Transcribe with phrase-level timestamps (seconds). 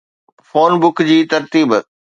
[0.49, 1.69] phone book جي ترتيب